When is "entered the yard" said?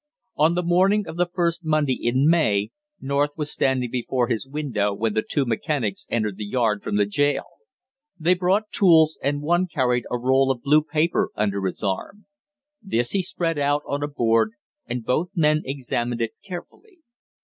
6.09-6.81